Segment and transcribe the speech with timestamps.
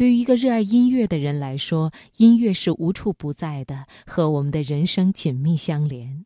[0.00, 6.24] 对于一个热爱音乐的人来说，音乐是无处不在的，和我们的人生紧密相连。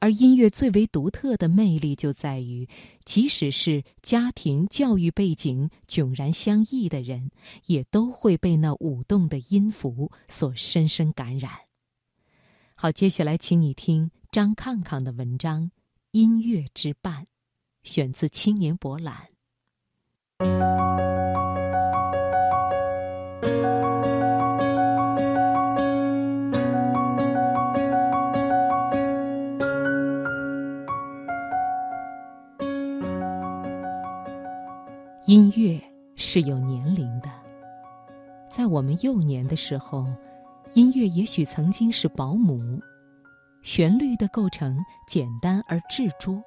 [0.00, 2.68] 而音乐最为独特的魅力就在于，
[3.04, 7.30] 即使是家庭教育背景迥然相异的人，
[7.66, 11.52] 也都会被那舞动的音符所深深感染。
[12.74, 15.66] 好，接下来请你听张抗抗的文章
[16.10, 17.22] 《音乐之伴》，
[17.84, 19.28] 选自《青年博览》。
[35.28, 35.78] 音乐
[36.16, 37.28] 是有年龄的，
[38.48, 40.06] 在我们幼年的时候，
[40.72, 42.80] 音乐也许曾经是保姆，
[43.60, 46.42] 旋律的构成简单而执着，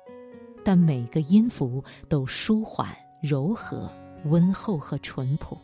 [0.66, 2.90] 但每个音符都舒缓、
[3.22, 3.88] 柔和、
[4.24, 5.56] 温厚和淳朴。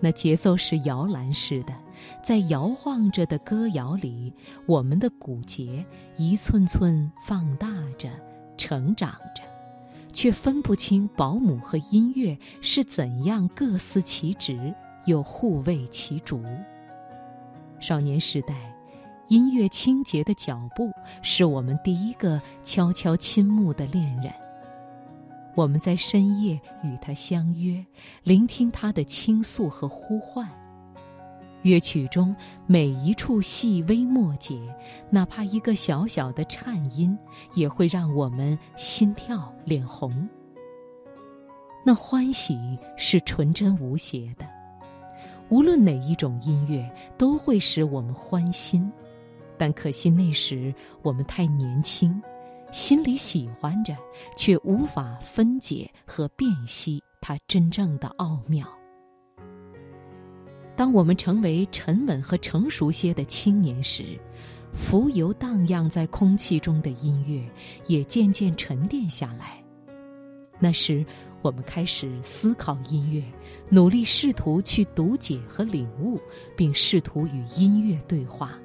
[0.00, 1.74] 那节奏是摇篮似的，
[2.22, 4.32] 在摇晃着的歌谣里，
[4.64, 5.84] 我们的骨节
[6.16, 7.68] 一寸寸放大
[7.98, 8.08] 着、
[8.56, 9.42] 成长着。
[10.12, 14.74] 却分不清保姆和音乐是怎样各司其职，
[15.06, 16.42] 又互为其主。
[17.78, 18.54] 少年时代，
[19.28, 20.90] 音乐清洁的脚步
[21.22, 24.32] 是我们第一个悄悄倾慕的恋人。
[25.54, 27.84] 我们在深夜与他相约，
[28.22, 30.48] 聆听他的倾诉和呼唤。
[31.62, 32.34] 乐曲中
[32.66, 34.58] 每一处细微末节，
[35.10, 37.16] 哪怕一个小小的颤音，
[37.54, 40.28] 也会让我们心跳脸红。
[41.84, 44.46] 那欢喜是纯真无邪的，
[45.48, 48.90] 无论哪一种音乐都会使我们欢心。
[49.58, 52.22] 但可惜那时我们太年轻，
[52.72, 53.94] 心里喜欢着，
[54.34, 58.66] 却无法分解和辨析它真正的奥妙。
[60.80, 64.18] 当我们成为沉稳和成熟些的青年时，
[64.72, 67.46] 浮游荡漾在空气中的音乐
[67.86, 69.62] 也渐渐沉淀下来。
[70.58, 71.04] 那时，
[71.42, 73.22] 我们开始思考音乐，
[73.68, 76.18] 努力试图去读解和领悟，
[76.56, 78.58] 并试图与音乐对话。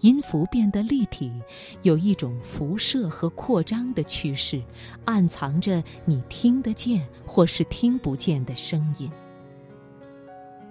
[0.00, 1.30] 音符变得立体，
[1.82, 4.62] 有一种辐射和扩张的趋势，
[5.04, 9.10] 暗藏着你听得见或是听不见的声音。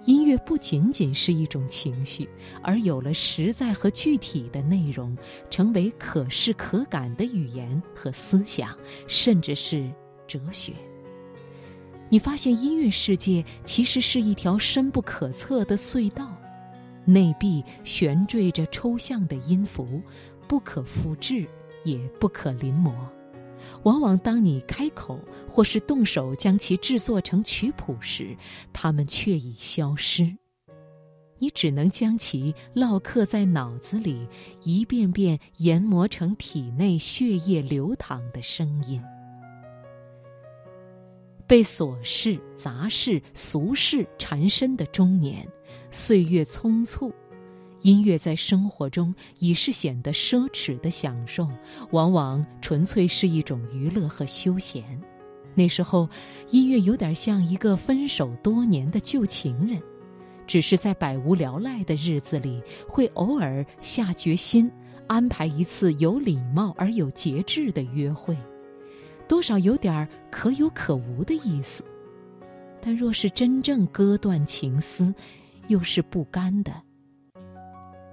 [0.06, 2.28] 音乐不仅仅是一种情绪，
[2.62, 5.16] 而有了实在和具体的内容，
[5.50, 9.90] 成为可视可感的语言和思想，甚至是
[10.26, 10.72] 哲学。
[12.08, 16.34] 你发现音乐世界其实是一条深不可测的隧道，
[17.04, 20.02] 内壁悬坠着抽象的音符，
[20.48, 21.46] 不可复制，
[21.84, 22.92] 也不可临摹。
[23.82, 28.36] 往往当你开口或是动手将其制作成曲谱时，
[28.72, 30.36] 它们却已消失。
[31.38, 34.28] 你只能将其烙刻在脑子里，
[34.62, 39.02] 一遍遍研磨成体内血液流淌的声音。
[41.46, 45.48] 被琐事、杂事、俗事缠身的中年，
[45.90, 47.12] 岁月匆促。
[47.82, 51.48] 音乐在生活中已是显得奢侈的享受，
[51.92, 55.00] 往往纯粹是一种娱乐和休闲。
[55.54, 56.08] 那时候，
[56.50, 59.80] 音乐有点像一个分手多年的旧情人，
[60.46, 64.70] 只是在百无聊赖的日子里，会偶尔下决心
[65.06, 68.36] 安排一次有礼貌而有节制的约会，
[69.26, 71.82] 多少有点可有可无的意思。
[72.80, 75.12] 但若是真正割断情丝，
[75.68, 76.72] 又是不甘的。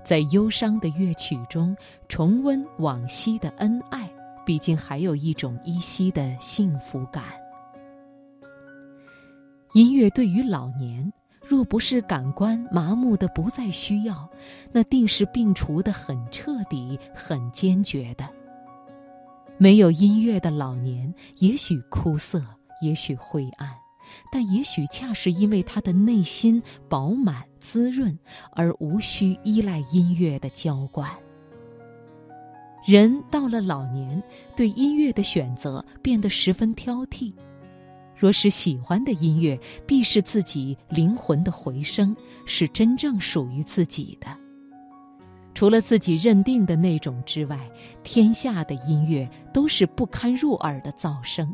[0.07, 1.75] 在忧伤的乐曲中
[2.07, 4.09] 重温往昔的恩爱，
[4.45, 7.25] 毕竟还有一种依稀的幸福感。
[9.73, 11.11] 音乐对于老年，
[11.45, 14.25] 若不是感官麻木的不再需要，
[14.71, 18.25] 那定是病除的很彻底、很坚决的。
[19.57, 22.41] 没有音乐的老年，也许枯涩，
[22.81, 23.69] 也许灰暗。
[24.31, 28.17] 但也许恰是因为他的内心饱满滋润，
[28.51, 31.09] 而无需依赖音乐的浇灌。
[32.85, 34.21] 人到了老年，
[34.55, 37.33] 对音乐的选择变得十分挑剔。
[38.15, 42.15] 若是喜欢的音乐，必是自己灵魂的回声，
[42.45, 44.27] 是真正属于自己的。
[45.53, 47.59] 除了自己认定的那种之外，
[48.03, 51.53] 天下的音乐都是不堪入耳的噪声，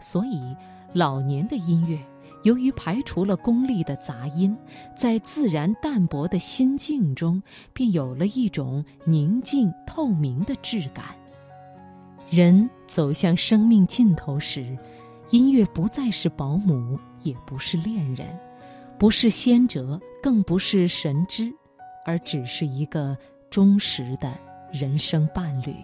[0.00, 0.54] 所以。
[0.92, 1.98] 老年的音乐，
[2.42, 4.56] 由于排除了功利的杂音，
[4.96, 7.42] 在自然淡泊的心境中，
[7.72, 11.06] 便有了一种宁静透明的质感。
[12.28, 14.76] 人走向生命尽头时，
[15.30, 18.26] 音乐不再是保姆，也不是恋人，
[18.98, 21.52] 不是先哲，更不是神知，
[22.04, 23.16] 而只是一个
[23.50, 24.32] 忠实的
[24.72, 25.74] 人生伴侣。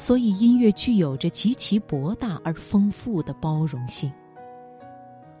[0.00, 4.10] 所以，音乐具有着极其博大而丰富的包容性。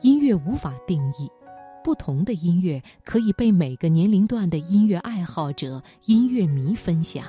[0.02, 1.26] 音乐无法定义，
[1.82, 7.24] 不同的音乐可以被每个年龄段的音乐爱好者、音乐迷分享。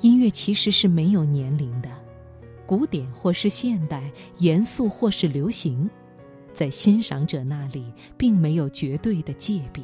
[0.00, 1.88] 音乐其实是没有年龄的，
[2.66, 5.88] 古典或是现代，严肃或是流行，
[6.52, 9.80] 在欣赏者那里并没有绝对的界别。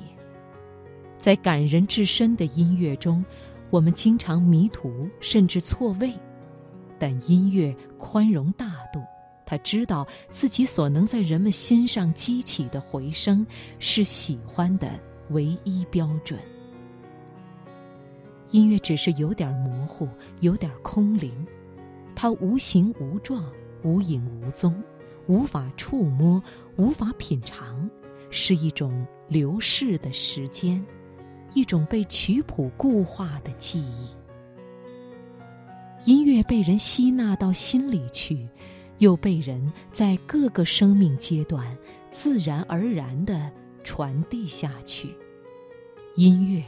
[1.16, 3.24] 在感人至深的音乐中，
[3.70, 6.12] 我们经常迷途，甚至错位。
[7.02, 9.02] 但音乐宽容大度，
[9.44, 13.44] 他知道自己所能在人们心上激起的回声，
[13.80, 14.88] 是喜欢的
[15.30, 16.38] 唯一标准。
[18.52, 20.08] 音乐只是有点模糊，
[20.42, 21.44] 有点空灵，
[22.14, 23.44] 它无形无状，
[23.82, 24.80] 无影无踪，
[25.26, 26.40] 无法触摸，
[26.76, 27.90] 无法品尝，
[28.30, 30.80] 是一种流逝的时间，
[31.52, 34.21] 一种被曲谱固化的记忆。
[36.04, 38.48] 音乐被人吸纳到心里去，
[38.98, 41.76] 又被人在各个生命阶段
[42.10, 43.50] 自然而然地
[43.84, 45.14] 传递下去，
[46.16, 46.62] 音乐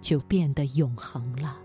[0.00, 1.58] 就变得永恒了。